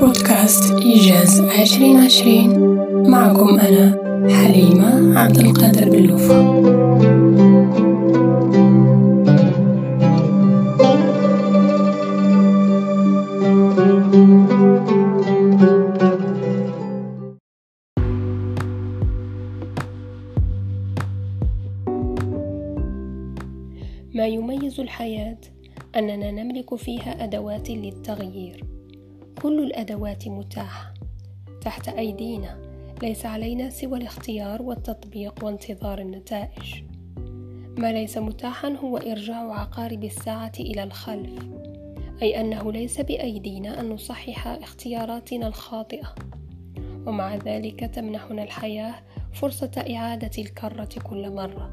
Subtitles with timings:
[0.00, 2.60] بودكاست إيجاز عشرين عشرين.
[3.10, 3.98] معكم أنا
[4.30, 6.42] حليمة عبد القادر باللوفة
[24.14, 25.38] ما يميز الحياة؟
[25.96, 28.64] أننا نملك فيها أدوات للتغيير.
[29.42, 30.94] كل الأدوات متاحة
[31.60, 32.62] تحت أيدينا.
[33.02, 36.82] ليس علينا سوى الاختيار والتطبيق وانتظار النتائج.
[37.78, 41.46] ما ليس متاحا هو إرجاع عقارب الساعة إلى الخلف
[42.22, 46.14] أي أنه ليس بأيدينا أن نصحح اختياراتنا الخاطئة.
[47.06, 48.94] ومع ذلك تمنحنا الحياة
[49.32, 51.70] فرصة إعادة الكرة كل مرة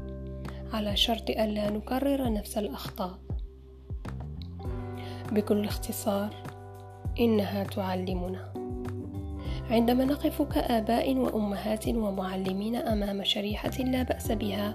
[0.72, 3.33] على شرط ألا نكرر نفس الأخطاء.
[5.32, 6.30] بكل اختصار
[7.20, 8.52] إنها تعلمنا.
[9.70, 14.74] عندما نقف كآباء وأمهات ومعلمين أمام شريحة لا بأس بها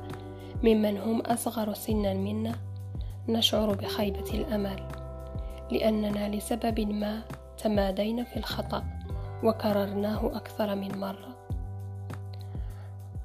[0.64, 2.56] ممن هم أصغر سنا منا
[3.30, 4.84] نشعر بخيبة الأمل
[5.72, 7.22] لأننا لسبب ما
[7.58, 8.84] تمادينا في الخطأ
[9.44, 11.36] وكررناه أكثر من مرة.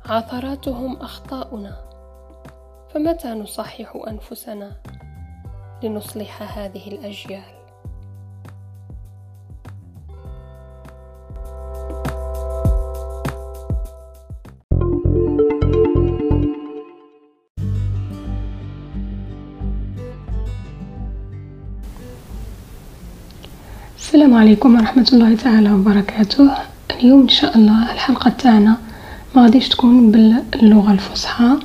[0.06, 1.76] عثراتهم أخطاؤنا
[2.90, 4.72] فمتى نصحح أنفسنا؟
[5.82, 7.42] لنصلح هذه الأجيال.
[23.98, 26.50] السلام عليكم ورحمة الله تعالى وبركاته.
[26.90, 28.76] اليوم إن شاء الله الحلقة تاعنا
[29.36, 31.58] ما غاديش تكون باللغة الفصحى.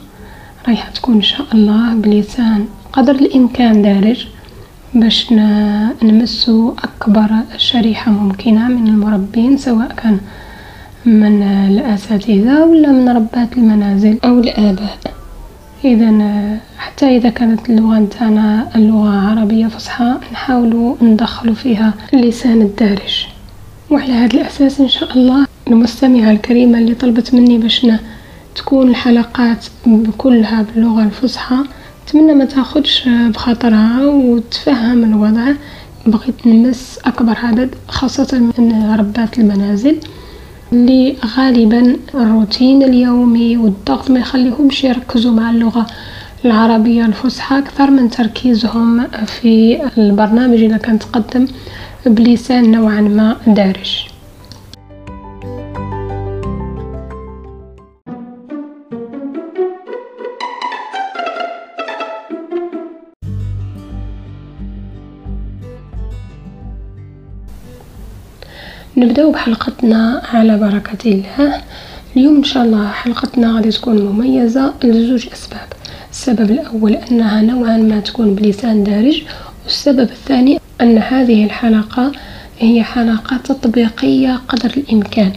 [0.68, 4.28] رايحة تكون إن شاء الله بلسان قدر الإمكان دارج
[4.94, 5.32] باش
[6.04, 10.20] نمسو أكبر شريحة ممكنة من المربين سواء كان
[11.06, 14.97] من الأساتذة ولا من ربات المنازل أو الآباء.
[15.86, 16.12] إذا
[16.78, 23.25] حتى إذا كانت اللغة نتاعنا اللغة عربية فصحى نحاولوا ندخلوا فيها اللسان الدارج.
[23.90, 27.88] وعلى هذا الأساس إن شاء الله المستمعة الكريمة اللي طلبت مني باش
[28.56, 29.66] تكون الحلقات
[30.18, 31.63] كلها باللغة الفصحى
[32.09, 35.52] نتمنى ما تاخدش بخاطرها وتفهم الوضع.
[36.08, 39.97] بغيت نمس أكبر عدد خاصة من ربات المنازل
[40.74, 45.88] اللي غالبا الروتين اليومي والضغط ما يخليهمش يركزوا مع اللغة
[46.46, 47.58] العربية الفصحى.
[47.58, 51.48] أكثر من تركيزهم في البرنامج اللي كان تقدم
[52.06, 54.09] بلسان نوعا ما دارج.
[69.00, 71.62] نبداو بحلقتنا على بركة الله.
[72.18, 75.68] اليوم إن شاء الله حلقتنا غادي تكون مميزة لزوج أسباب.
[76.12, 79.24] السبب الأول أنها نوعا ما تكون بلسان دارج
[79.64, 82.12] والسبب الثاني أن هذه الحلقة
[82.60, 85.31] هي حلقة تطبيقية قدر الإمكان.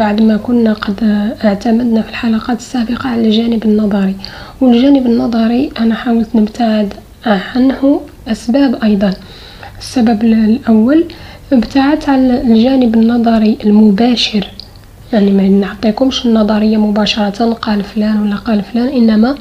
[0.00, 0.98] بعد ما كنا قد
[1.44, 4.14] اعتمدنا في الحلقات السابقة على الجانب النظري
[4.60, 6.94] والجانب النظري أنا حاولت نبتعد
[7.26, 9.14] عنه أسباب أيضا.
[9.78, 11.04] السبب الأول
[11.52, 14.46] ابتعدت على الجانب النظري المباشر.
[15.12, 19.34] يعني ما نعطيكمش النظرية مباشرة قال فلان ولا قال فلان إنما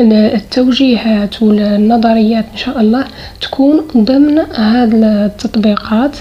[0.00, 3.04] التوجيهات والنظريات إن شاء الله
[3.40, 6.16] تكون ضمن هذه التطبيقات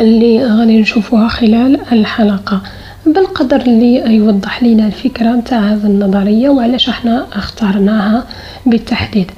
[0.00, 2.62] اللي غادي نشوفوها خلال الحلقة.
[3.06, 8.24] بالقدر اللي يوضح لنا الفكرة نتاع هذه النظرية وعلاش إحنا اخترناها
[8.66, 9.30] بالتحديد.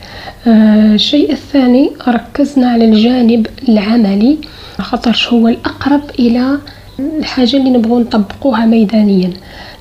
[0.47, 4.39] آه الشيء الثاني ركزنا على الجانب العملي.
[4.91, 6.59] خاطرش هو الأقرب إلى
[7.01, 9.33] الحاجة اللي نبغو نطبقوها ميدانيا.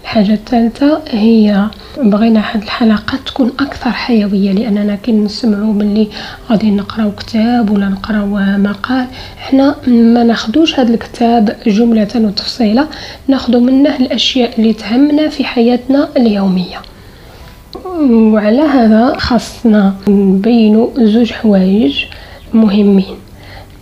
[0.03, 6.08] الحاجة الثالثة هي بغينا هاد الحلقات تكون أكثر حيوية لأننا كي نسمعو ملي
[6.50, 8.26] غادي نقراو كتاب ولا نقراو
[8.58, 9.08] مقال
[9.38, 12.88] حنا ما ناخدوش هاد الكتاب جملة وتفصيلة
[13.28, 16.78] ناخدو منه الأشياء اللي تهمنا في حياتنا اليومية.
[18.09, 22.06] وعلى هذا خاصنا نبينو زوج حوايج
[22.53, 23.16] مهمين.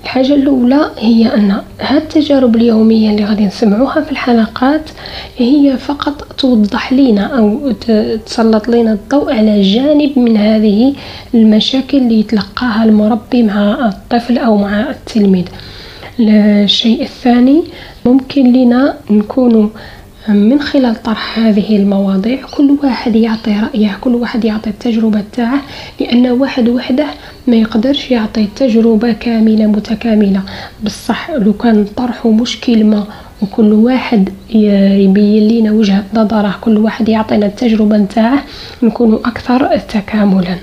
[0.03, 4.89] الحاجة الأولى هي أن هاد التجارب اليومية اللي غادي نسمعوها في الحلقات
[5.37, 7.71] هي فقط توضح لنا أو
[8.25, 10.93] تسلط لنا الضوء على جانب من هذه
[11.33, 15.45] المشاكل اللي يتلقاها المربي مع الطفل أو مع التلميذ.
[16.19, 17.63] الشيء الثاني
[18.05, 19.71] ممكن لنا نكون
[20.29, 25.61] من خلال طرح هذه المواضيع كل واحد يعطي رأيه كل واحد يعطي التجربة تاعه
[25.99, 27.05] لأن واحد وحده
[27.47, 30.41] ما يقدرش يعطي تجربة كاملة متكاملة.
[30.83, 33.03] بصح لو كان طرحه مش كلمة
[33.41, 38.43] وكل واحد يبين لنا وجهة نظره كل واحد يعطينا التجربة نتاعه
[38.83, 40.55] نكون أكثر تكاملا.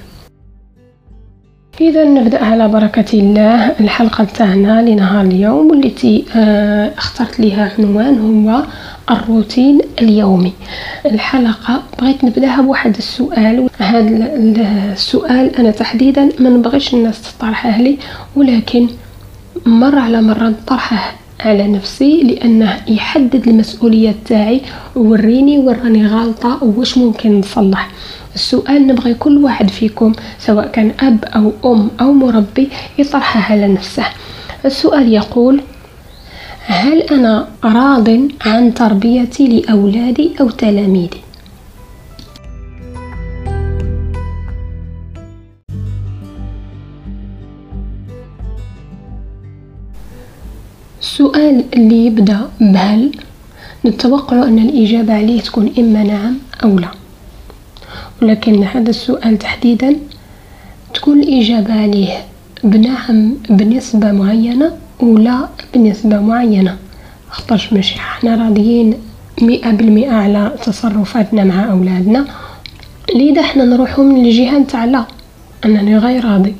[1.80, 3.70] إذا نبدأ على بركة الله.
[3.80, 8.62] الحلقة تاعنا لنهار اليوم والتي آه، اخترت لها عنوان هو
[9.10, 10.52] الروتين اليومي.
[11.06, 13.68] الحلقة بغيت نبدأها بواحد السؤال.
[13.78, 14.34] هذا
[14.92, 17.98] السؤال أنا تحديدا ما نبغيش الناس تطرحه لي
[18.36, 18.88] ولكن
[19.66, 24.60] مرة على مرة نطرحه على نفسي لأنه يحدد المسؤولية تاعي
[24.96, 27.90] ووريني وراني غالطة وش ممكن نصلح.
[28.34, 32.68] السؤال نبغي كل واحد فيكم سواء كان أب أو أم أو مربي
[32.98, 34.04] يطرحه على نفسه.
[34.64, 35.60] السؤال يقول
[36.66, 38.08] هل أنا راض
[38.40, 41.20] عن تربيتي لأولادي أو تلاميذي؟
[51.00, 53.12] السؤال اللي يبدأ بهل
[53.86, 56.88] نتوقع أن الإجابة عليه تكون إما نعم أو لا
[58.22, 59.96] ولكن هذا السؤال تحديدا
[60.94, 62.24] تكون الإجابة عليه
[62.64, 66.76] بنعم بنسبة معينة ولا بنسبة معينة.
[67.30, 68.94] خطرش ماشي حنا راضيين
[69.42, 72.26] مئة بالمئة على تصرفاتنا مع أولادنا.
[73.14, 75.04] لذا حنا نروحو من الجهة نتاع لا.
[75.64, 76.54] أنني غير راضي.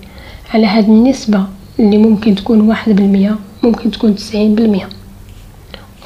[0.55, 1.45] على هاد النسبة
[1.81, 4.89] اللي ممكن تكون واحد بالمئة ممكن تكون تسعين بالمئة.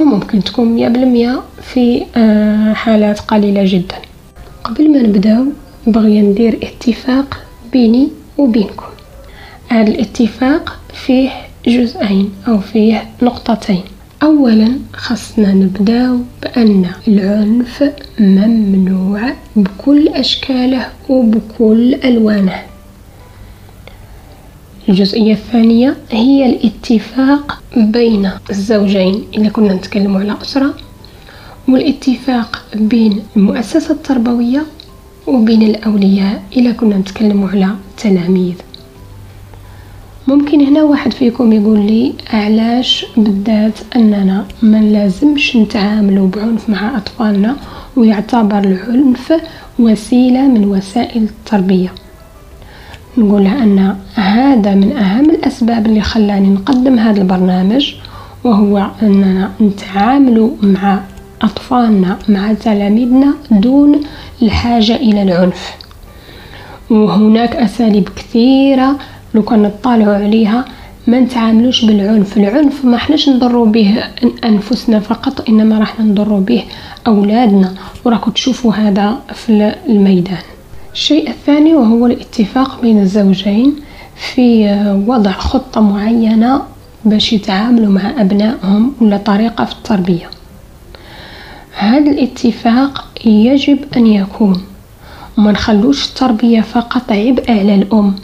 [0.00, 3.96] وممكن تكون مية بالمئة في آه، حالات قليلة جدا.
[4.64, 5.44] قبل ما نبداو
[5.86, 7.40] بغي ندير اتفاق
[7.72, 8.08] بيني
[8.38, 8.86] وبينكم.
[9.68, 11.30] هذا الاتفاق فيه
[11.68, 13.82] جزئين أو فيه نقطتين.
[14.22, 22.62] أولا خصنا نبداو بأن العنف ممنوع بكل أشكاله وبكل ألوانه.
[24.88, 30.74] الجزئية الثانية هي الاتفاق بين الزوجين إذا كنا نتكلم على أسرة
[31.68, 34.62] والاتفاق بين المؤسسة التربوية
[35.26, 37.68] وبين الأولياء إذا كنا نتكلم على
[37.98, 38.54] تلاميذ.
[40.28, 47.56] ممكن هنا واحد فيكم يقول لي علاش بالذات أننا ما لازمش نتعاملوا بعنف مع أطفالنا
[47.96, 49.32] ويعتبر العنف
[49.78, 51.92] وسيلة من وسائل التربية؟
[53.18, 57.94] نقول أن هذا من أهم الأسباب اللي خلاني نقدم هذا البرنامج
[58.44, 61.00] وهو أننا نتعامل مع
[61.42, 64.00] أطفالنا مع تلاميذنا دون
[64.42, 65.74] الحاجة إلى العنف.
[66.90, 68.98] وهناك أساليب كثيرة
[69.38, 70.64] لو كان نطالعوا عليها
[71.06, 72.36] ما نتعاملوش بالعنف.
[72.36, 74.04] العنف ما حناش نضروا به
[74.44, 76.64] أنفسنا فقط إنما راح نضروا به
[77.06, 77.74] أولادنا.
[78.04, 80.38] وراكم تشوفوا هذا في الميدان.
[80.92, 83.74] الشيء الثاني وهو الاتفاق بين الزوجين
[84.16, 84.46] في
[85.06, 86.62] وضع خطة معينة
[87.04, 90.30] باش يتعاملوا مع أبنائهم ولا طريقة في التربية.
[91.78, 94.62] هذا الاتفاق يجب أن يكون.
[95.38, 98.14] وما نخلوش التربية فقط عبء على الأم.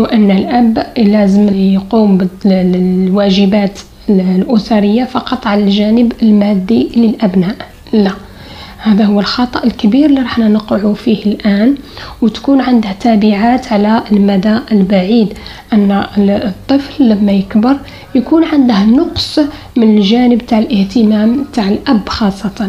[0.00, 7.56] وأن الأب لازم يقوم بالواجبات الأسرية فقط على الجانب المادي للأبناء.
[7.92, 8.12] لا
[8.78, 11.74] هذا هو الخطأ الكبير اللي راح نقع فيه الآن
[12.22, 15.28] وتكون عنده تابعات على المدى البعيد.
[15.72, 17.76] أن الطفل لما يكبر
[18.14, 19.40] يكون عنده نقص
[19.76, 22.68] من الجانب تاع الاهتمام تاع الأب خاصة.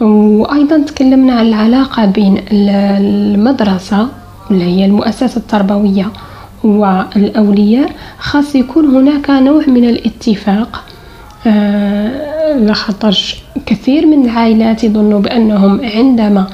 [0.00, 4.08] وأيضا تكلمنا عن العلاقة بين المدرسة
[4.50, 6.08] اللي هي المؤسسة التربوية.
[6.64, 10.84] والأولياء خاص يكون هناك نوع من الاتفاق.
[11.46, 16.46] آه لخاطرش كثير من العائلات يظنوا بأنهم عندما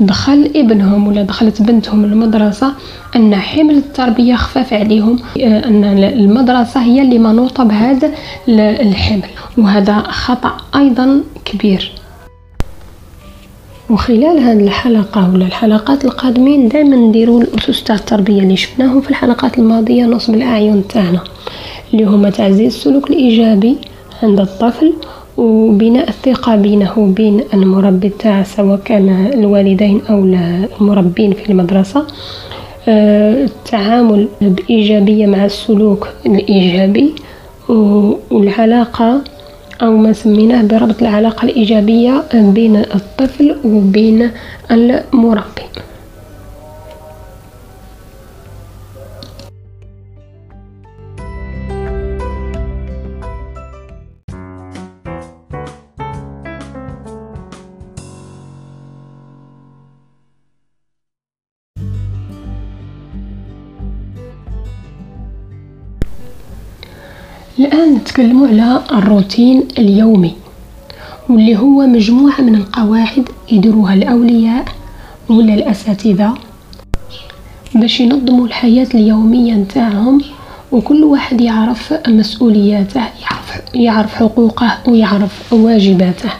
[0.00, 2.72] دخل ابنهم ولا دخلت بنتهم المدرسة
[3.16, 8.10] أن حمل التربية خفاف عليهم آه، أن المدرسة هي اللي منوطة بهذا
[8.48, 9.22] الحمل.
[9.58, 11.92] وهذا خطأ أيضا كبير.
[13.90, 19.58] وخلال هذه الحلقة ولا الحلقات القادمين دائما نديروا الأسس تاع التربية اللي شفناهم في الحلقات
[19.58, 21.20] الماضية نصب الأعين تاعنا
[21.94, 23.76] اللي هما تعزيز السلوك الإيجابي
[24.22, 24.92] عند الطفل
[25.36, 32.06] وبناء الثقة بينه وبين المربي تاعه سواء كان الوالدين أو المربين في المدرسة.
[32.88, 37.12] آه، التعامل بإيجابية مع السلوك الإيجابي
[38.30, 39.20] والعلاقة
[39.82, 44.30] أو ما سميناه بربط العلاقة الإيجابية بين الطفل وبين
[44.70, 45.62] المربي
[67.58, 70.34] الآن نتكلم على الروتين اليومي
[71.28, 74.64] واللي هو مجموعة من القواعد يديروها الأولياء
[75.28, 76.34] ولا الأساتذة
[77.74, 80.22] باش ينظموا الحياة اليومية نتاعهم
[80.72, 86.30] وكل واحد يعرف مسؤولياته يعرف, يعرف حقوقه ويعرف واجباته.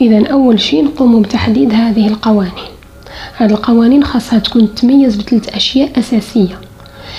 [0.00, 2.72] إذا أول شيء نقوم بتحديد هذه القوانين.
[3.36, 6.58] هذه القوانين خاصها تكون تميز بثلاث أشياء أساسية.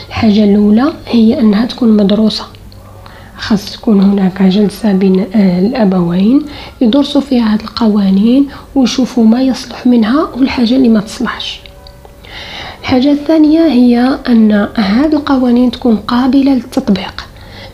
[0.08, 2.53] الحاجة الأولى هي أنها تكون مدروسة.
[3.44, 6.42] خاص تكون هناك جلسة بين الأبوين
[6.82, 11.62] يدرسوا فيها هذه القوانين ويشوفوا ما يصلح منها والحاجة اللي ما تصلحش.
[12.82, 17.26] الحاجة الثانية هي أن هذه القوانين تكون قابلة للتطبيق.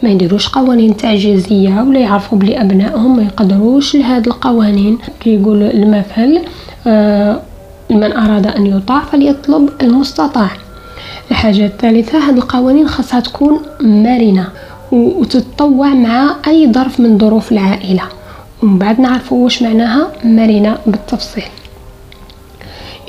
[0.04, 4.98] ما يديروش قوانين تعجيزية ولا يعرفوا بلي أبنائهم ما يقدروش لهذه القوانين.
[5.26, 6.42] يقول المثل
[6.88, 7.42] آه
[7.90, 10.50] من أراد أن يطاع فليطلب المستطاع.
[11.32, 14.48] الحاجة الثالثة هذه القوانين خاصها تكون مرنة.
[14.92, 18.04] وتتطوع مع أي ظرف من ظروف العائلة.
[18.64, 21.44] ومن بعد نعرفوا واش معناها مرنة بالتفصيل.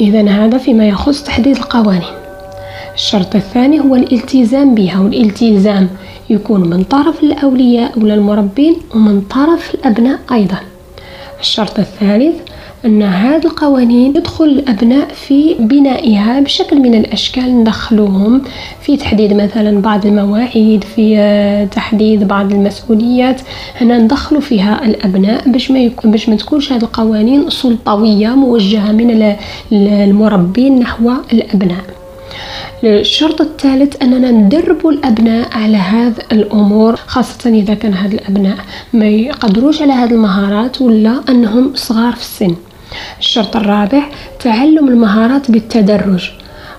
[0.01, 2.03] إذا هذا فيما يخص تحديد القوانين.
[2.95, 5.89] الشرط الثاني هو الالتزام بها والالتزام
[6.31, 10.59] يكون من طرف الأولياء ولا المربين ومن طرف الأبناء أيضا.
[11.41, 12.35] الشرط الثالث
[12.85, 18.43] أن هذه القوانين يدخل الأبناء في بنائها بشكل من الأشكال ندخلوهم
[18.81, 23.41] في تحديد مثلا بعض المواعيد في آه، تحديد بعض المسؤوليات.
[23.81, 29.37] هنا ندخلوا فيها الأبناء باش ما يكون باش ما تكونش هذه القوانين سلطوية موجهة من
[29.73, 31.85] المربين نحو الأبناء.
[32.85, 38.57] الشرط الثالث أننا ندرب الأبناء على هذه الأمور خاصة إذا كان هاد الأبناء
[38.93, 42.55] ما يقدروش على هذه المهارات ولا أنهم صغار في السن.
[43.19, 44.03] الشرط الرابع
[44.41, 46.31] تعلم المهارات بالتدرج.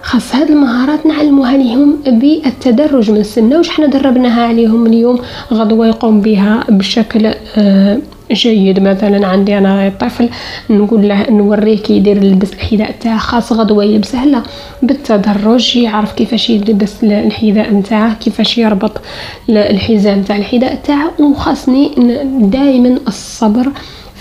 [0.03, 5.19] خاص هاد المهارات نعلموها لهم بالتدرج من السنة وش حنا دربناها عليهم اليوم؟
[5.53, 7.97] غدوة يقوم بها بشكل آه
[8.31, 8.79] جيد.
[8.79, 10.29] مثلا عندي أنا طفل
[10.69, 14.25] نقول له نوريه كي يدير يلبس الحذاء تاعه خاص غدوة يلبسه.
[14.25, 14.41] لا
[14.83, 19.01] بالتدرج يعرف كيفاش يلبس الحذاء نتاعه كيفاش يربط
[19.49, 21.91] الحزام تاع الحذاء تاعه وخاصني
[22.39, 23.71] دائما الصبر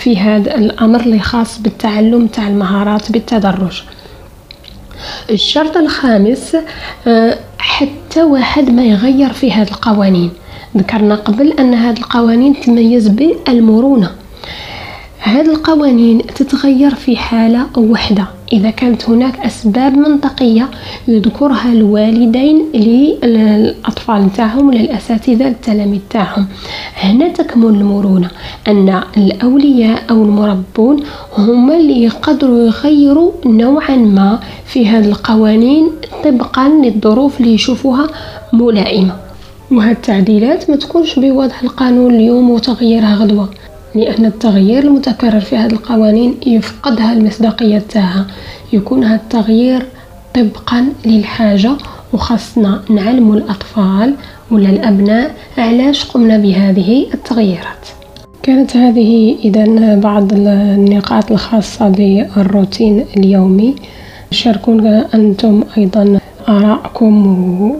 [0.01, 3.81] في هذا الأمر اللي خاص بالتعلم تاع المهارات بالتدرج.
[5.29, 6.57] الشرط الخامس
[7.07, 10.31] آه، حتى واحد ما يغير في هذه القوانين.
[10.77, 14.11] ذكرنا قبل أن هذه القوانين تميز بالمرونة.
[15.23, 20.69] هذه القوانين تتغير في حالة واحدة إذا كانت هناك أسباب منطقية
[21.07, 26.45] يذكرها الوالدين للأطفال نتاعهم وللأساتذة التلاميذ تاعهم.
[26.95, 28.29] هنا تكمن المرونة
[28.67, 31.03] أن الأولياء أو المربون
[31.37, 35.91] هما اللي يقدروا يغيروا نوعا ما في هذه القوانين
[36.23, 38.07] طبقا للظروف اللي يشوفوها
[38.53, 39.15] ملائمة.
[39.71, 43.49] وهذه التعديلات ما تكونش بوضع القانون اليوم وتغييرها غدوة.
[43.95, 48.27] لأن التغيير المتكرر في هذه القوانين يفقدها المصداقية تاعها.
[48.73, 49.85] يكون هذا التغيير
[50.35, 51.71] طبقا للحاجة
[52.13, 54.13] وخاصنا نعلم الأطفال
[54.51, 57.87] ولا الأبناء علاش قمنا بهذه التغييرات.
[58.43, 63.75] كانت هذه إذا بعض النقاط الخاصة بالروتين اليومي.
[64.31, 66.19] شاركونا أنتم أيضا
[66.57, 67.13] آراءكم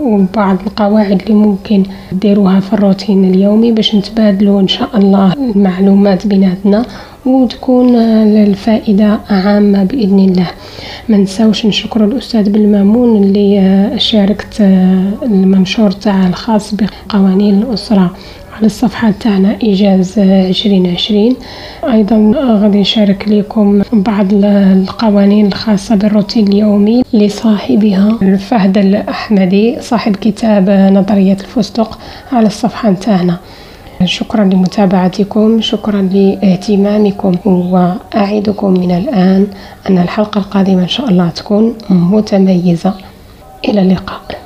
[0.01, 6.85] وبعض القواعد اللي ممكن ديروها في الروتين اليومي باش نتبادلوا إن شاء الله المعلومات بيناتنا
[7.25, 10.47] وتكون الفائدة عامة بإذن الله.
[11.09, 14.61] ما نساوش نشكر الأستاذ بالمامون اللي شاركت
[15.23, 18.11] المنشور تاع الخاص بقوانين الأسرة.
[18.61, 21.35] على الصفحة تاعنا إيجاز عشرين عشرين.
[21.83, 31.33] أيضا غادي نشارك لكم بعض القوانين الخاصة بالروتين اليومي لصاحبها فهد الأحمدي صاحب كتاب نظرية
[31.33, 31.99] الفستق
[32.31, 33.37] على الصفحة تاعنا.
[34.05, 39.47] شكرا لمتابعتكم شكرا لاهتمامكم وأعدكم من الآن
[39.89, 42.93] أن الحلقة القادمة إن شاء الله تكون متميزة.
[43.69, 44.40] إلى اللقاء.